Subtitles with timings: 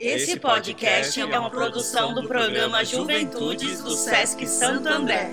[0.00, 5.32] Esse podcast é uma produção do programa Juventudes do Sesc Santo André.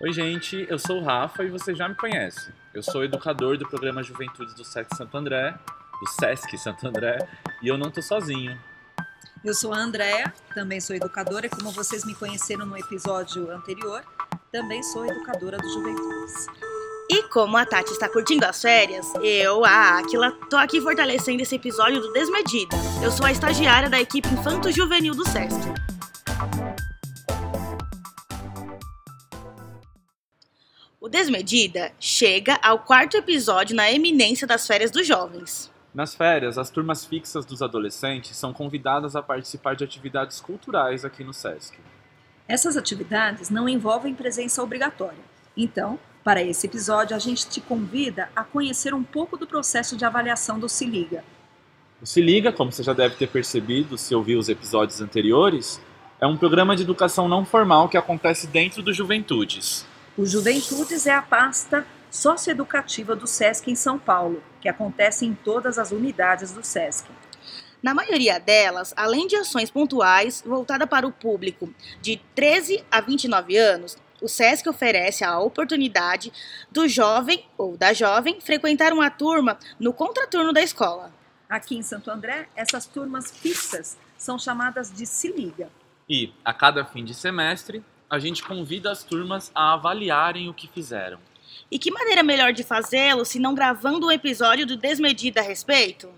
[0.00, 2.50] Oi, gente, eu sou o Rafa e você já me conhece.
[2.72, 5.54] Eu sou educador do programa Juventudes do Sesc Santo André,
[6.00, 7.18] do Sesc Santo André,
[7.60, 8.58] e eu não tô sozinho.
[9.44, 14.02] Eu sou a Andréa, também sou educadora, e como vocês me conheceram no episódio anterior,
[14.50, 16.46] também sou educadora do Juventudes.
[17.10, 21.56] E como a Tati está curtindo as férias, eu, a Aquila, tô aqui fortalecendo esse
[21.56, 22.76] episódio do Desmedida.
[23.02, 25.58] Eu sou a estagiária da equipe Infanto Juvenil do SESC.
[31.00, 35.70] O Desmedida chega ao quarto episódio na eminência das férias dos jovens.
[35.92, 41.22] Nas férias, as turmas fixas dos adolescentes são convidadas a participar de atividades culturais aqui
[41.22, 41.76] no SESC.
[42.48, 45.32] Essas atividades não envolvem presença obrigatória.
[45.54, 50.04] Então, para esse episódio, a gente te convida a conhecer um pouco do processo de
[50.04, 51.24] avaliação do Se Liga.
[52.00, 55.80] O Se Liga, como você já deve ter percebido se ouviu os episódios anteriores,
[56.20, 59.84] é um programa de educação não formal que acontece dentro do Juventudes.
[60.16, 65.78] O Juventudes é a pasta socioeducativa do SESC em São Paulo, que acontece em todas
[65.78, 67.06] as unidades do SESC.
[67.82, 73.56] Na maioria delas, além de ações pontuais voltadas para o público de 13 a 29
[73.56, 76.32] anos, o SESC oferece a oportunidade
[76.70, 81.12] do jovem ou da jovem frequentar uma turma no contraturno da escola.
[81.48, 85.68] Aqui em Santo André, essas turmas fixas são chamadas de Se Liga.
[86.08, 90.68] E, a cada fim de semestre, a gente convida as turmas a avaliarem o que
[90.68, 91.18] fizeram.
[91.70, 96.08] E que maneira melhor de fazê-lo se não gravando um episódio do Desmedida a respeito?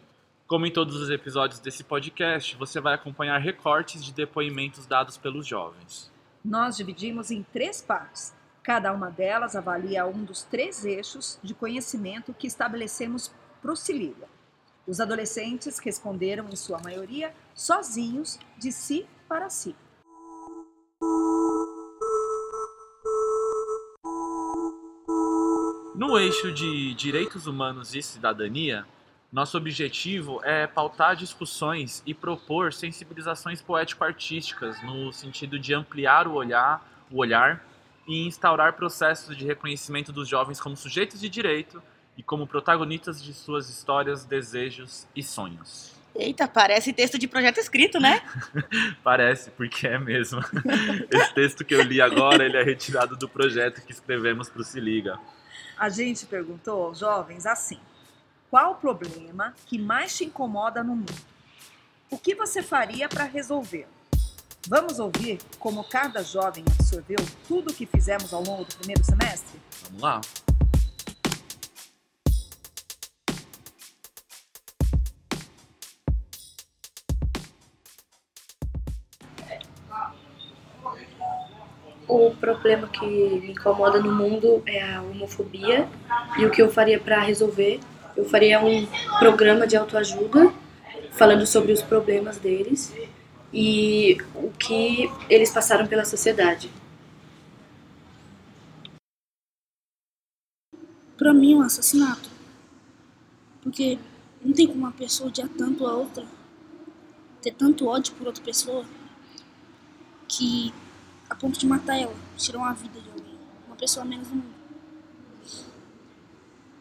[0.47, 5.47] Como em todos os episódios desse podcast, você vai acompanhar recortes de depoimentos dados pelos
[5.47, 6.13] jovens.
[6.45, 8.35] Nós dividimos em três partes.
[8.63, 14.29] Cada uma delas avalia um dos três eixos de conhecimento que estabelecemos para o Liga.
[14.87, 19.75] Os adolescentes responderam, em sua maioria, sozinhos, de si para si.
[25.95, 28.87] No eixo de direitos humanos e cidadania,
[29.35, 36.89] nosso objetivo é pautar discussões e propor sensibilizações poético-artísticas no sentido de ampliar o olhar,
[37.11, 37.67] o olhar
[38.07, 41.83] e instaurar processos de reconhecimento dos jovens como sujeitos de direito
[42.17, 45.93] e como protagonistas de suas histórias, desejos e sonhos.
[46.15, 48.23] Eita, parece texto de projeto escrito, né?
[49.03, 50.39] parece, porque é mesmo.
[51.11, 54.65] Esse texto que eu li agora, ele é retirado do projeto que escrevemos para o
[54.65, 55.19] Se Liga.
[55.77, 57.81] A gente perguntou aos jovens assim:
[58.55, 61.13] qual o problema que mais te incomoda no mundo?
[62.09, 63.85] O que você faria para resolver?
[64.69, 69.61] Vamos ouvir como cada jovem absorveu tudo o que fizemos ao longo do primeiro semestre?
[69.83, 70.21] Vamos lá.
[82.07, 85.89] O problema que me incomoda no mundo é a homofobia
[86.39, 87.81] e o que eu faria para resolver.
[88.17, 88.87] Eu faria um
[89.19, 90.53] programa de autoajuda
[91.13, 92.93] falando sobre os problemas deles
[93.53, 96.71] e o que eles passaram pela sociedade.
[101.17, 102.29] Para mim é um assassinato.
[103.63, 103.99] Porque
[104.45, 106.27] não tem como uma pessoa odiar tanto a outra,
[107.41, 108.85] ter tanto ódio por outra pessoa,
[110.29, 110.75] que
[111.31, 114.55] a ponto de matar ela, tirar uma vida de alguém, uma pessoa menos no mundo.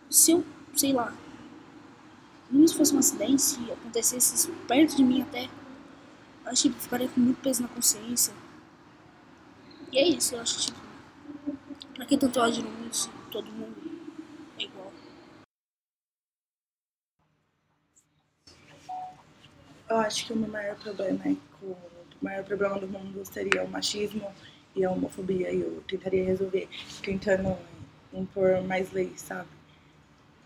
[0.10, 0.44] Se eu,
[0.76, 1.14] sei lá,
[2.50, 5.50] mesmo se fosse um acidente, se acontecesse perto de mim até,
[6.46, 8.34] acho que ficaria com muito peso na consciência.
[9.92, 10.80] E é isso, eu acho que, tipo,
[11.96, 13.76] pra que tanto ódio no mundo se todo mundo
[14.60, 14.92] é igual?
[19.90, 21.78] Eu acho que o meu maior problema é que o
[22.22, 24.34] maior problema do mundo seria o machismo
[24.76, 26.68] e a homofobia e eu tentaria resolver
[27.04, 27.58] tentando
[28.12, 29.50] impor mais leis, sabe?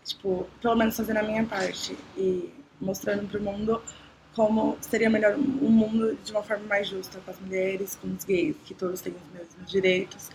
[0.08, 3.82] Tipo, pelo menos fazendo a minha parte e mostrando pro mundo
[4.34, 8.24] como seria melhor um mundo de uma forma mais justa com as mulheres, com os
[8.24, 10.30] gays, que todos têm os mesmos direitos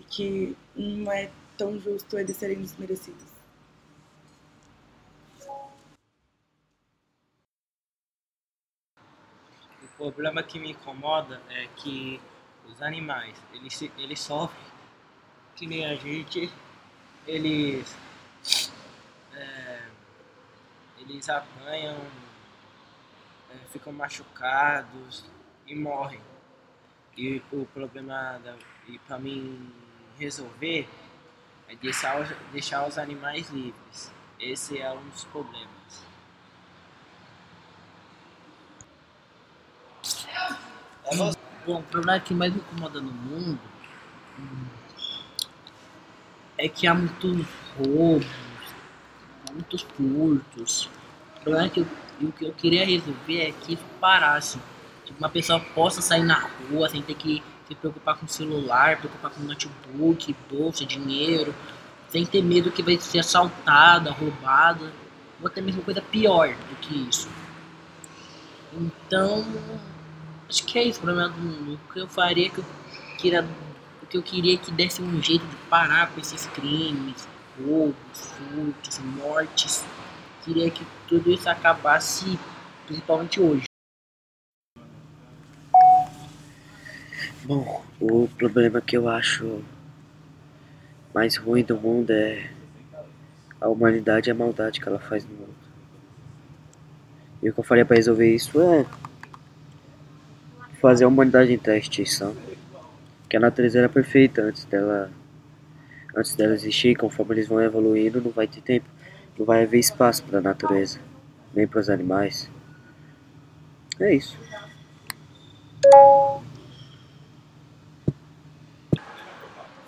[0.00, 3.30] e que não é tão justo eles serem desmerecidos.
[9.98, 12.20] O problema que me incomoda é que
[12.66, 14.72] os animais, eles, eles sofrem
[15.54, 16.50] que nem a gente,
[17.26, 17.94] eles,
[21.08, 21.96] eles apanham,
[23.50, 25.24] é, ficam machucados
[25.66, 26.20] e morrem.
[27.16, 28.56] E o problema, da,
[28.88, 29.72] e para mim
[30.18, 30.88] resolver,
[31.68, 34.12] é deixar os, deixar os animais livres.
[34.38, 36.02] Esse é um dos problemas.
[41.64, 43.60] Bom, o problema que mais me incomoda no mundo
[44.38, 44.66] hum,
[46.58, 47.46] é que há muitos
[47.76, 48.26] roubos,
[49.52, 50.88] muitos furtos.
[51.36, 51.86] O problema é que eu,
[52.20, 54.58] o que eu queria resolver é que isso parasse.
[55.04, 59.30] Tipo, uma pessoa possa sair na rua sem ter que se preocupar com celular, preocupar
[59.30, 61.54] com notebook, bolsa, dinheiro,
[62.08, 64.92] sem ter medo que vai ser assaltada, roubada,
[65.40, 67.28] ou até mesmo coisa pior do que isso.
[68.72, 69.44] Então,
[70.48, 71.74] acho que é isso o problema do mundo.
[71.74, 72.64] O que eu faria que eu
[73.18, 73.48] queria,
[74.02, 77.26] o que eu queria que desse um jeito de parar com esses crimes,
[77.58, 79.84] roubos, furtos, mortes.
[80.44, 82.38] Queria que tudo isso acabasse,
[82.86, 83.64] principalmente hoje.
[87.44, 89.62] Bom, o problema que eu acho
[91.14, 92.50] mais ruim do mundo é
[93.60, 95.54] a humanidade e a maldade que ela faz no mundo.
[97.42, 98.86] E o que eu faria para resolver isso é
[100.80, 102.36] fazer a humanidade entrar em extinção.
[103.28, 105.10] Que a natureza era perfeita antes dela
[106.16, 108.88] antes dela existir, conforme eles vão evoluindo, não vai ter tempo,
[109.38, 111.00] não vai haver espaço para a natureza,
[111.54, 112.50] nem para os animais.
[114.00, 114.38] É isso.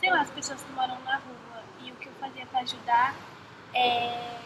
[0.05, 1.63] sei lá, as pessoas que moram na rua.
[1.81, 3.15] E o que eu fazia pra ajudar
[3.73, 4.39] é.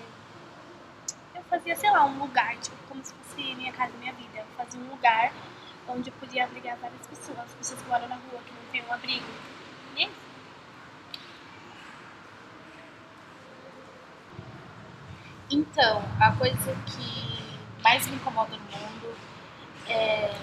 [1.34, 4.38] Eu fazia, sei lá, um lugar, tipo, como se fosse minha casa, minha vida.
[4.38, 5.32] Eu fazia um lugar
[5.88, 8.84] onde eu podia abrigar várias pessoas, as pessoas que moram na rua, que não têm
[8.88, 9.26] um abrigo.
[9.96, 10.27] E é isso.
[15.50, 19.16] Então, a coisa que mais me incomoda no mundo
[19.88, 20.34] é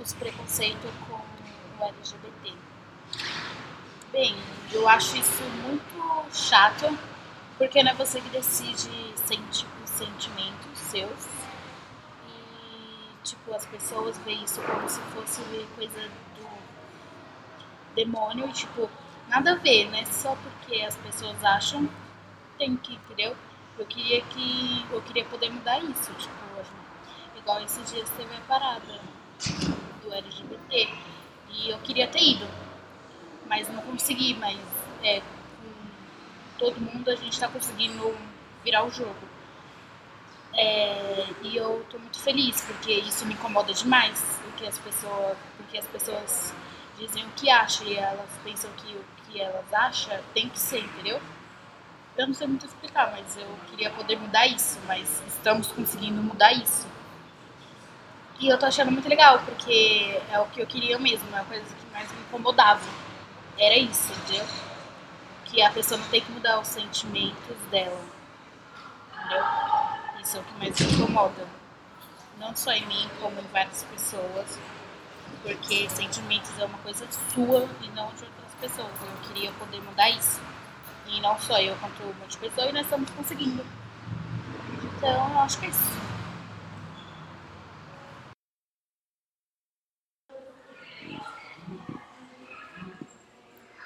[0.00, 2.54] os preconceitos com o LGBT.
[4.12, 4.36] Bem,
[4.72, 6.96] eu acho isso muito chato,
[7.56, 11.26] porque não é você que decide senti os sentimentos seus.
[12.28, 15.42] E, tipo, as pessoas veem isso como se fosse
[15.74, 16.00] coisa
[16.36, 16.48] do
[17.96, 18.88] demônio e, tipo,
[19.28, 20.04] nada a ver, né?
[20.06, 21.88] Só porque as pessoas acham,
[22.56, 23.36] tem que, entendeu?
[23.78, 24.86] Eu queria que.
[24.90, 26.34] Eu queria poder mudar isso, tipo,
[27.36, 29.00] igual esses dias teve a parada
[30.02, 30.92] do LGBT.
[31.50, 32.46] E eu queria ter ido,
[33.46, 34.58] mas não consegui, mas
[35.02, 38.14] é, com todo mundo a gente tá conseguindo
[38.62, 39.16] virar o jogo.
[40.52, 45.78] É, e eu tô muito feliz, porque isso me incomoda demais, porque as pessoas, porque
[45.78, 46.54] as pessoas
[46.98, 50.80] dizem o que acham e elas pensam que o que elas acham tem que ser,
[50.80, 51.20] entendeu?
[52.18, 56.52] Eu não sei muito explicar, mas eu queria poder mudar isso, mas estamos conseguindo mudar
[56.52, 56.84] isso.
[58.40, 61.44] E eu tô achando muito legal, porque é o que eu queria mesmo, é a
[61.44, 62.84] coisa que mais me incomodava.
[63.56, 64.44] Era isso, entendeu?
[65.44, 68.02] Que a pessoa não tem que mudar os sentimentos dela.
[69.14, 69.44] Entendeu?
[70.20, 71.46] Isso é o que mais me incomoda.
[72.40, 74.58] Não só em mim, como em várias pessoas.
[75.44, 78.90] Porque sentimentos é uma coisa sua e não de outras pessoas.
[79.02, 80.40] Eu queria poder mudar isso.
[81.08, 83.64] E não só eu, quanto um monte de pessoas, e nós estamos conseguindo.
[84.96, 86.08] Então, eu acho que é isso.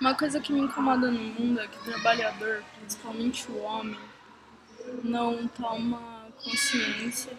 [0.01, 4.01] Uma coisa que me incomoda no mundo é que o trabalhador, principalmente o homem,
[5.05, 7.33] não toma consciência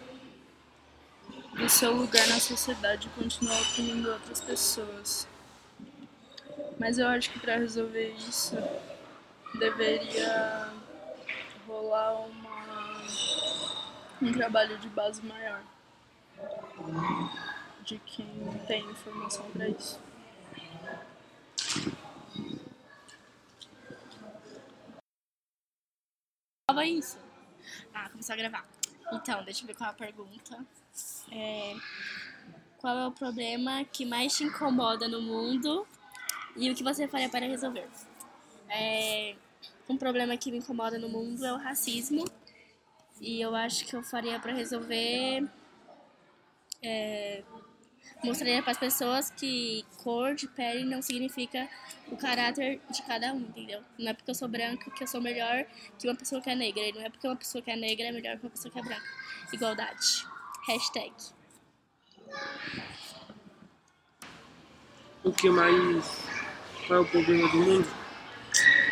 [1.54, 5.28] do seu lugar na sociedade e continua oprimindo outras pessoas.
[6.78, 8.56] Mas eu acho que para resolver isso
[9.58, 10.72] deveria
[11.66, 13.02] rolar uma,
[14.22, 15.62] um trabalho de base maior
[17.84, 18.26] de quem
[18.66, 20.00] tem informação para isso.
[26.70, 27.18] Fala isso.
[27.92, 28.66] Ah, começou a gravar.
[29.12, 30.66] Então, deixa eu ver qual é a pergunta.
[31.30, 31.76] É,
[32.78, 35.86] qual é o problema que mais te incomoda no mundo
[36.56, 37.88] e o que você faria para resolver?
[38.68, 39.36] É,
[39.88, 42.24] um problema que me incomoda no mundo é o racismo
[43.20, 45.48] e eu acho que eu faria para resolver
[46.82, 47.42] é,
[48.22, 51.68] mostraria para as pessoas que cor de pele não significa
[52.08, 53.82] o caráter de cada um, entendeu?
[53.98, 55.64] Não é porque eu sou branca que eu sou melhor
[55.98, 56.82] que uma pessoa que é negra.
[56.82, 58.78] E não é porque uma pessoa que é negra é melhor que uma pessoa que
[58.78, 59.06] é branca.
[59.52, 60.26] Igualdade.
[60.66, 61.12] Hashtag.
[65.22, 66.24] O que mais.
[66.86, 68.03] Qual é o problema do mundo?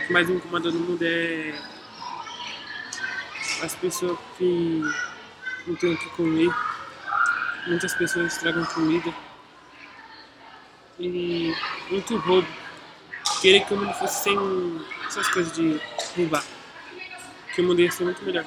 [0.02, 1.54] O que mais me incomoda no mundo é.
[3.62, 4.82] As pessoas que
[5.66, 6.50] não têm o que comer.
[7.68, 9.14] Muitas pessoas estragam comida.
[10.99, 11.54] E
[11.88, 12.49] muito roubo
[13.40, 15.80] querer que o mundo fosse sem essas coisas de
[16.16, 16.44] roubar.
[17.54, 18.44] Que o mundo ia ser muito melhor.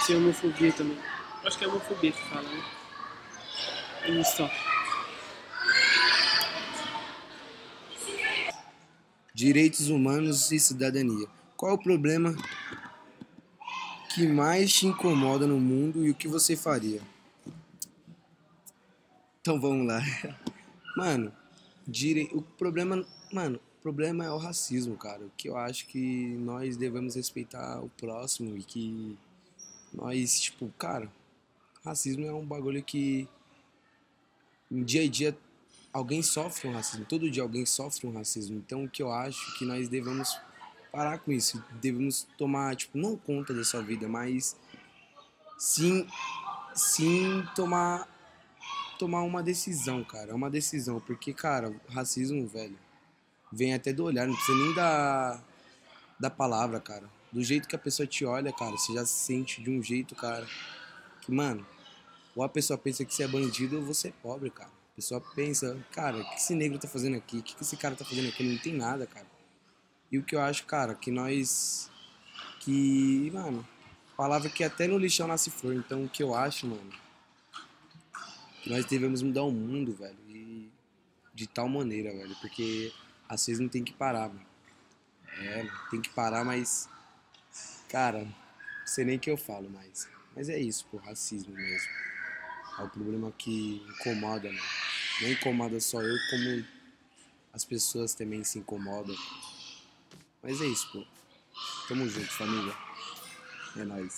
[0.00, 0.98] Sem homofobia também.
[1.44, 2.62] Acho que é homofobia que fala, né?
[4.08, 4.50] E só.
[9.34, 11.26] Direitos humanos e cidadania.
[11.56, 12.36] Qual o problema
[14.14, 17.00] que mais te incomoda no mundo e o que você faria?
[19.40, 20.00] Então vamos lá.
[20.96, 21.32] Mano,
[22.32, 25.22] o problema, mano, o problema é o racismo, cara.
[25.36, 29.18] Que eu acho que nós devemos respeitar o próximo e que
[29.92, 31.10] nós, tipo, cara,
[31.84, 33.26] racismo é um bagulho que
[34.70, 35.36] no dia a dia
[35.92, 38.56] alguém sofre um racismo, todo dia alguém sofre um racismo.
[38.56, 40.38] Então o que eu acho que nós devemos
[40.90, 44.56] parar com isso, devemos tomar, tipo, não conta da sua vida, mas
[45.58, 46.06] sim
[46.74, 48.08] sim tomar
[48.98, 50.30] tomar uma decisão, cara.
[50.30, 52.78] É uma decisão, porque, cara, racismo, velho,
[53.50, 55.42] vem até do olhar, não precisa nem da,
[56.20, 57.10] da palavra, cara.
[57.32, 60.14] Do jeito que a pessoa te olha, cara, você já se sente de um jeito,
[60.14, 60.46] cara,
[61.20, 61.66] que, mano,
[62.36, 64.70] ou a pessoa pensa que você é bandido ou você é pobre, cara.
[64.92, 67.38] A pessoa pensa, cara, o que esse negro tá fazendo aqui?
[67.38, 68.44] O que esse cara tá fazendo aqui?
[68.44, 69.26] Não tem nada, cara.
[70.10, 71.90] E o que eu acho, cara, que nós.
[72.60, 73.66] Que, mano,
[74.14, 75.74] palavra que até no lixão nasce flor.
[75.74, 76.92] Então o que eu acho, mano,
[78.62, 80.18] que nós devemos mudar o mundo, velho.
[80.28, 80.70] E
[81.32, 82.36] de tal maneira, velho.
[82.42, 82.92] Porque
[83.26, 84.46] às vezes não tem que parar, mano.
[85.38, 86.86] É, tem que parar, mas.
[87.88, 88.34] Cara, não
[88.86, 90.06] sei nem o que eu falo mais.
[90.36, 92.11] Mas é isso, pô, racismo mesmo.
[92.78, 94.60] É o problema que incomoda, mano.
[95.20, 96.64] Não incomoda só eu, como
[97.52, 99.16] as pessoas também se incomodam.
[100.42, 101.04] Mas é isso, pô.
[101.86, 102.74] Tamo junto, família.
[103.76, 104.16] É nóis.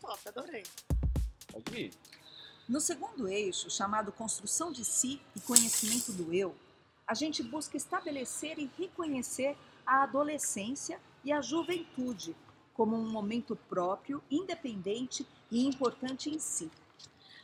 [0.00, 0.64] Top, adorei.
[2.68, 6.54] No segundo eixo, chamado construção de si e conhecimento do eu,
[7.06, 12.36] a gente busca estabelecer e reconhecer a adolescência e a juventude
[12.72, 16.70] como um momento próprio, independente e importante em si.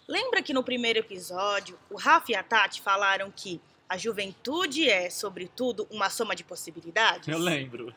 [0.06, 5.10] Lembra que no primeiro episódio, o Rafa e a Tati falaram que a juventude é,
[5.10, 7.26] sobretudo, uma soma de possibilidades?
[7.26, 7.92] Eu lembro,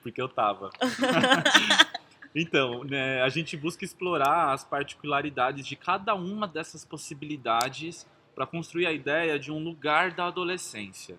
[0.00, 0.70] porque eu tava.
[2.40, 8.86] então, né, a gente busca explorar as particularidades de cada uma dessas possibilidades para construir
[8.86, 11.16] a ideia de um lugar da adolescência,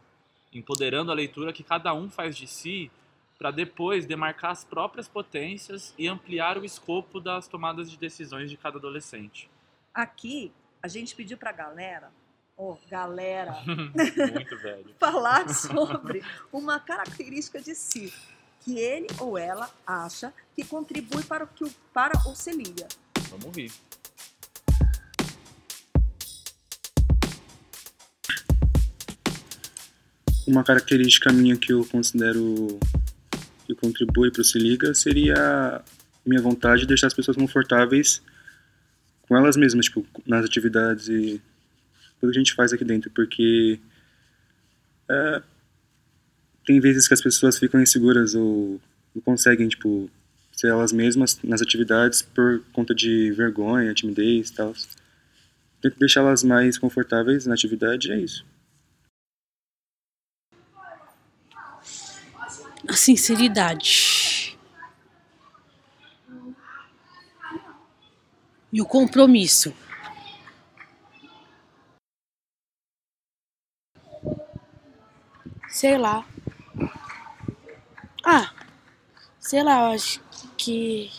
[0.53, 2.89] empoderando a leitura que cada um faz de si
[3.37, 8.55] para depois demarcar as próprias potências e ampliar o escopo das tomadas de decisões de
[8.55, 9.49] cada adolescente.
[9.93, 12.11] Aqui, a gente pediu para a galera,
[12.57, 13.57] ó, galera,
[14.33, 14.95] Muito velho.
[14.99, 18.13] falar sobre uma característica de si
[18.69, 22.87] que ele ou ela acha que contribui para o que o, para o se liga.
[23.31, 23.71] Vamos rir.
[30.45, 32.79] Uma característica minha que eu considero
[33.65, 35.83] que contribui para o Se Liga seria
[36.25, 38.21] minha vontade de deixar as pessoas confortáveis
[39.27, 41.39] com elas mesmas, tipo, nas atividades e
[42.19, 43.79] tudo que a gente faz aqui dentro, porque
[45.07, 45.41] é,
[46.69, 48.79] tem vezes que as pessoas ficam inseguras ou
[49.15, 50.07] não conseguem, tipo,
[50.51, 54.71] ser elas mesmas nas atividades por conta de vergonha, timidez e tal.
[55.97, 58.45] Deixar elas mais confortáveis na atividade é isso.
[62.87, 64.55] A sinceridade.
[68.71, 69.73] E o compromisso.
[75.67, 76.28] Sei lá.
[78.31, 78.53] Ah,
[79.39, 80.21] sei lá, eu acho
[80.57, 81.09] que.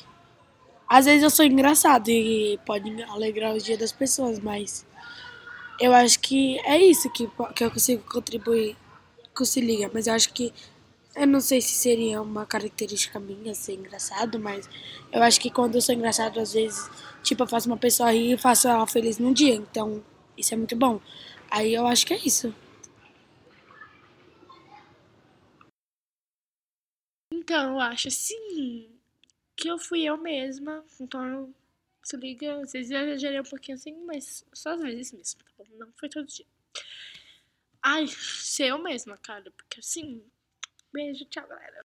[0.88, 4.86] Às vezes eu sou engraçado e pode alegrar o dia das pessoas, mas
[5.80, 8.76] eu acho que é isso que, que eu consigo contribuir
[9.34, 9.90] com Se Liga.
[9.92, 10.52] Mas eu acho que.
[11.16, 14.68] Eu não sei se seria uma característica minha ser engraçado, mas
[15.12, 16.88] eu acho que quando eu sou engraçado, às vezes,
[17.24, 19.54] tipo, eu faço uma pessoa rir e faço ela feliz num dia.
[19.56, 20.02] Então,
[20.38, 21.00] isso é muito bom.
[21.50, 22.54] Aí eu acho que é isso.
[27.32, 28.90] Então, eu acho assim
[29.56, 30.84] que eu fui eu mesma.
[31.00, 31.54] Então,
[32.02, 35.50] se liga, às vezes eu exagerei um pouquinho assim, mas só às vezes mesmo, tá
[35.56, 35.64] bom?
[35.78, 36.46] Não foi todo dia.
[37.82, 40.22] Ai, ser eu mesma, cara, porque assim.
[40.92, 41.84] Beijo, tchau, galera.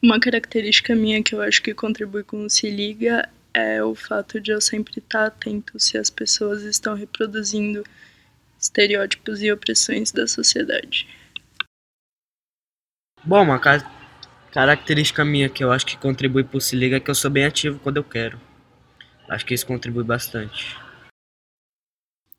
[0.00, 4.40] Uma característica minha que eu acho que contribui com o Se Liga é o fato
[4.40, 7.82] de eu sempre estar atento se as pessoas estão reproduzindo
[8.60, 11.08] estereótipos e opressões da sociedade.
[13.24, 13.78] Bom, uma ca
[14.52, 17.44] característica minha que eu acho que contribui pro Se Liga é que eu sou bem
[17.44, 18.40] ativo quando eu quero.
[19.28, 20.76] Acho que isso contribui bastante.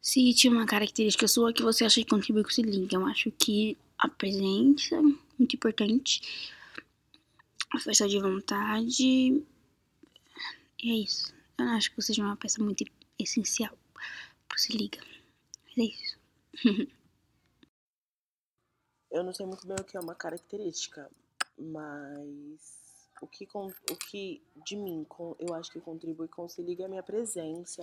[0.02, 3.06] Se tinha uma característica sua que você acha que contribui com o Se Liga, eu
[3.06, 5.00] acho que a presença,
[5.38, 6.22] muito importante,
[7.72, 9.04] a força de vontade,
[10.82, 11.34] e é isso.
[11.58, 12.84] Eu não acho que você seja uma peça muito
[13.20, 13.78] essencial
[14.48, 15.00] pro Se Liga,
[15.68, 16.90] mas é isso.
[19.12, 21.10] Eu não sei muito bem o que é uma característica,
[21.58, 22.80] mas
[23.22, 25.06] o que, o que de mim
[25.40, 27.82] eu acho que contribui com o Se Liga é a minha presença,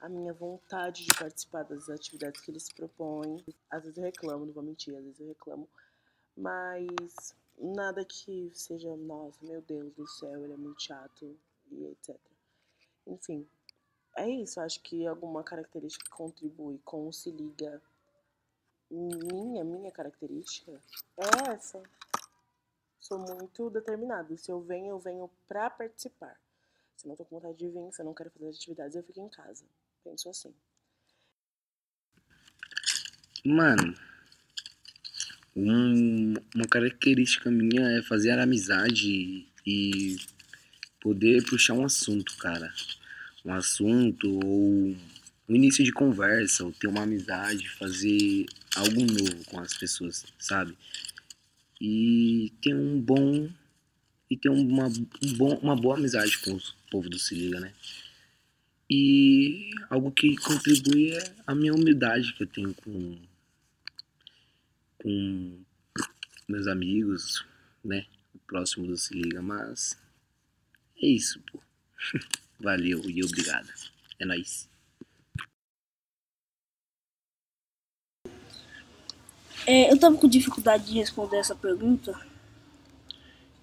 [0.00, 3.44] a minha vontade de participar das atividades que eles propõem.
[3.68, 5.68] Às vezes eu reclamo, não vou mentir, às vezes eu reclamo,
[6.36, 11.36] mas nada que seja, nossa, meu Deus do céu, ele é muito chato
[11.70, 12.16] e etc.
[13.08, 13.44] Enfim,
[14.16, 17.82] é isso, acho que alguma característica que contribui com o Se Liga
[18.90, 20.72] minha, minha característica
[21.16, 21.82] é essa.
[22.98, 24.36] Sou muito determinada.
[24.36, 26.38] Se eu venho, eu venho pra participar.
[26.96, 28.96] Se eu não tô com vontade de vir, se eu não quero fazer as atividades,
[28.96, 29.64] eu fico em casa.
[30.04, 30.54] Penso assim.
[33.44, 33.94] Mano,
[35.54, 40.16] um- uma característica minha é fazer amizade e
[41.00, 42.72] poder puxar um assunto, cara.
[43.44, 44.96] Um assunto ou
[45.48, 48.44] um início de conversa, ou ter uma amizade, fazer
[48.78, 50.76] algo novo com as pessoas, sabe?
[51.80, 53.50] E ter um bom.
[54.30, 57.72] E ter uma, um bom, uma boa amizade com o povo do Se Liga, né?
[58.90, 63.18] E algo que contribui é a minha humildade que eu tenho com,
[64.98, 65.64] com
[66.46, 67.44] meus amigos,
[67.84, 68.06] né?
[68.34, 69.98] O próximo do Se Liga, mas
[71.02, 71.60] é isso, pô.
[72.60, 73.72] Valeu e obrigado.
[74.18, 74.68] É nóis.
[79.70, 82.18] É, eu tava com dificuldade de responder essa pergunta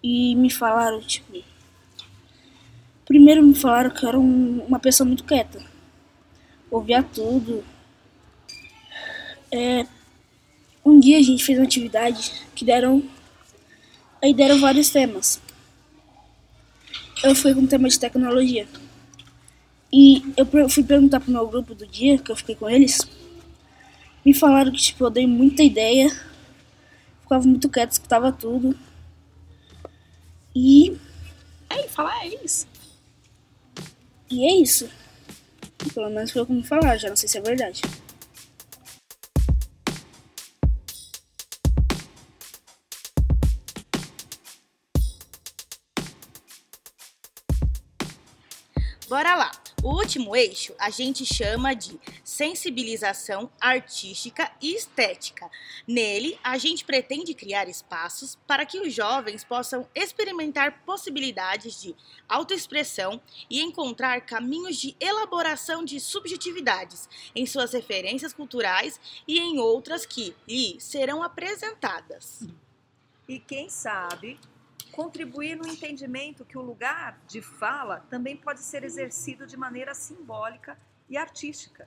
[0.03, 1.43] e me falaram, tipo.
[3.05, 5.59] Primeiro me falaram que eu era um- uma pessoa muito quieta.
[6.70, 7.63] Ouvia tudo.
[9.51, 9.87] É,
[10.85, 13.03] um dia a gente fez uma atividade que deram.
[14.22, 15.41] Aí deram vários temas.
[17.24, 18.68] Eu fui com o tema de tecnologia.
[19.91, 23.00] E eu fui perguntar pro meu grupo do dia, que eu fiquei com eles.
[24.25, 26.09] Me falaram que, tipo, eu dei muita ideia.
[27.22, 28.75] Ficava muito quieto, escutava tudo.
[30.55, 30.98] E.
[31.70, 32.68] Aí, falar é isso.
[34.29, 34.90] E é isso.
[35.94, 37.81] Pelo menos foi o que me falaram, já não sei se é verdade.
[49.07, 49.51] Bora lá.
[49.85, 55.48] O último eixo a gente chama de sensibilização artística e estética.
[55.87, 61.95] Nele, a gente pretende criar espaços para que os jovens possam experimentar possibilidades de
[62.27, 70.03] autoexpressão e encontrar caminhos de elaboração de subjetividades em suas referências culturais e em outras
[70.03, 72.41] que lhe serão apresentadas.
[73.29, 74.39] E quem sabe
[74.96, 80.79] contribuir no entendimento que o lugar de fala também pode ser exercido de maneira simbólica
[81.10, 81.86] e artística.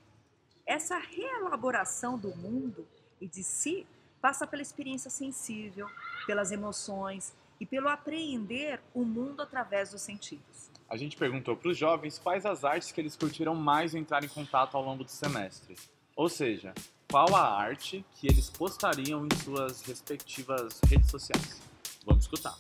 [0.67, 2.87] Essa reelaboração do mundo
[3.19, 3.87] e de si
[4.21, 5.89] passa pela experiência sensível,
[6.27, 10.71] pelas emoções e pelo apreender o mundo através dos sentidos.
[10.87, 14.29] A gente perguntou para os jovens quais as artes que eles curtiram mais entrar em
[14.29, 15.77] contato ao longo do semestre.
[16.15, 16.75] Ou seja,
[17.11, 21.63] qual a arte que eles postariam em suas respectivas redes sociais.
[22.05, 22.57] Vamos escutar.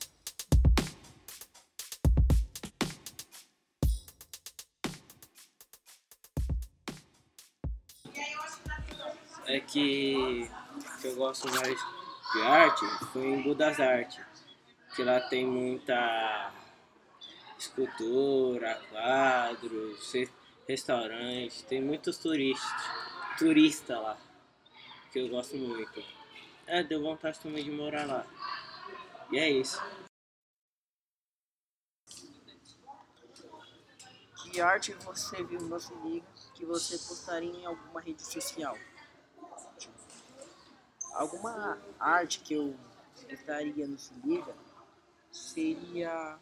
[9.49, 10.49] É que,
[11.01, 11.79] que eu gosto mais
[12.33, 14.23] de arte foi em Budas Arte,
[14.95, 16.53] que lá tem muita
[17.59, 20.29] escultura, quadros, re-
[20.69, 22.71] restaurante, tem muitos turistas,
[23.39, 24.19] turista lá,
[25.11, 26.05] que eu gosto muito.
[26.67, 28.27] É, deu vontade também de morar lá.
[29.33, 29.83] E é isso.
[34.43, 38.77] Que arte você viu no Se Liga que você postaria em alguma rede social?
[41.19, 42.77] Alguma arte que eu
[43.29, 44.55] postaria no Se Liga
[45.33, 46.39] seria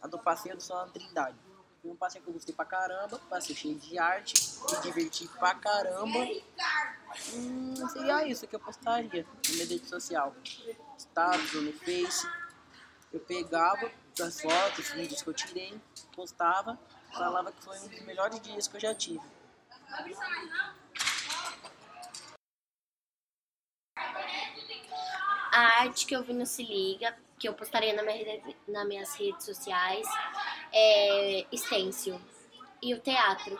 [0.00, 1.36] a do passeio do São Trindade.
[1.82, 4.34] Foi um passeio que eu gostei pra caramba, passeio cheio de arte,
[4.70, 6.18] me diverti pra caramba.
[7.34, 10.34] Hum, seria isso que eu postaria na minha rede social.
[10.96, 12.26] Status ou no Face.
[13.12, 15.78] Eu pegava as fotos, os vídeos que eu tirei,
[16.16, 16.80] postava,
[17.12, 19.20] falava que foi um dos melhores dias que eu já tive.
[25.54, 28.86] A arte que eu vi no Se Liga, que eu postaria na minha rede- nas
[28.88, 30.04] minhas redes sociais,
[30.72, 32.20] é stencil.
[32.82, 33.56] E o teatro.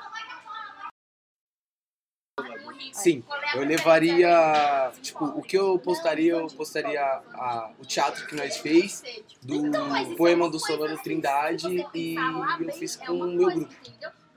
[2.93, 4.93] Sim, eu levaria.
[5.01, 9.03] Tipo, o que eu postaria, eu postaria a- o teatro que nós fez,
[9.41, 13.73] do poema do Solano Trindade, e eu fiz com o meu grupo.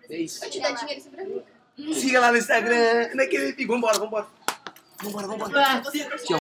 [0.10, 0.48] É isso.
[0.50, 1.44] te dar dinheiro isso pra mim.
[1.94, 3.74] Siga lá no Instagram, naquele pico.
[3.74, 4.28] Vambora, vambora.
[5.02, 5.78] Vambora, vambora.
[5.80, 6.38] Aqui, ó.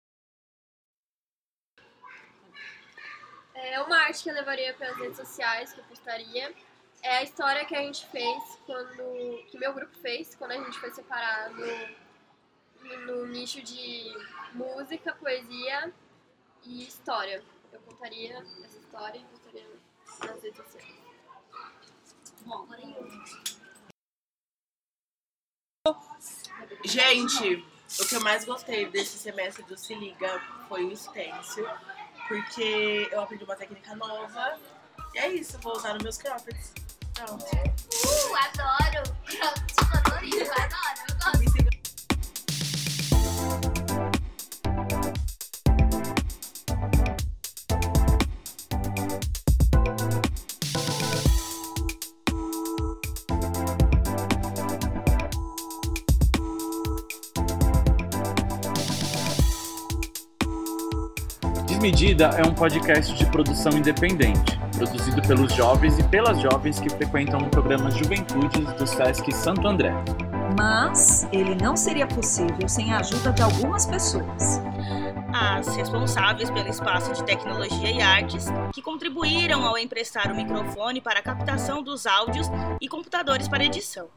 [3.54, 6.54] É uma arte que eu levaria para as redes sociais, que eu postaria.
[7.02, 9.44] É a história que a gente fez quando.
[9.50, 11.66] que meu grupo fez quando a gente foi separar no,
[13.06, 14.16] no nicho de
[14.54, 15.92] música, poesia
[16.64, 17.44] e história.
[17.70, 19.68] Eu contaria essa história e postaria
[20.20, 20.94] nas redes sociais.
[22.46, 23.10] Bom, agora eu.
[26.82, 27.56] Gente,
[28.00, 31.66] o que eu mais gostei desse semestre do Se Liga foi o stencil,
[32.28, 34.58] porque eu aprendi uma técnica nova.
[35.14, 36.72] E é isso, vou usar nos meus croppeds.
[37.14, 37.44] Pronto.
[37.44, 39.14] Uh, adoro!
[39.74, 41.53] Tipo, colorido, adoro, eu gosto.
[61.84, 67.40] Desmedida é um podcast de produção independente, produzido pelos jovens e pelas jovens que frequentam
[67.40, 69.92] o programa Juventudes do Sesc Santo André.
[70.56, 74.62] Mas ele não seria possível sem a ajuda de algumas pessoas.
[75.30, 81.18] As responsáveis pelo espaço de tecnologia e artes, que contribuíram ao emprestar o microfone para
[81.18, 82.46] a captação dos áudios
[82.80, 84.08] e computadores para edição.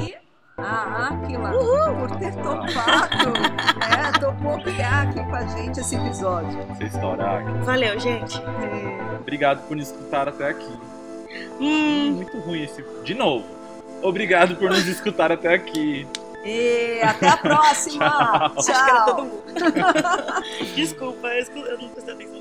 [0.00, 0.29] E
[0.62, 4.12] a Aquila, por ter topado, né?
[4.20, 6.60] Topou criar aqui com a gente esse episódio.
[6.72, 7.52] Essa história aqui.
[7.64, 8.40] Valeu, gente.
[9.20, 10.78] Obrigado por nos escutar até aqui.
[11.60, 12.12] Hum.
[12.16, 12.84] Muito ruim esse.
[13.04, 13.44] De novo.
[14.02, 16.06] Obrigado por nos escutar até aqui.
[16.44, 18.08] E até a próxima.
[18.10, 18.50] Tchau.
[18.50, 18.74] Tchau.
[18.74, 19.42] Acho que era todo mundo.
[20.74, 22.40] Desculpa, eu escu- eu não prestei atenção.